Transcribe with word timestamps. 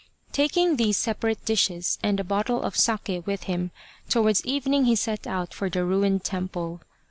Taking 0.31 0.77
these 0.77 0.97
separate 0.97 1.45
dishes 1.45 1.99
and 2.01 2.19
a 2.19 2.23
bottle 2.23 2.63
of 2.63 2.75
sake 2.75 3.21
with 3.27 3.43
him, 3.43 3.69
towards 4.09 4.43
evening 4.47 4.85
he 4.85 4.95
set 4.95 5.27
out 5.27 5.53
for 5.53 5.69
the 5.69 5.85
ruined 5.85 6.23
temple. 6.23 6.81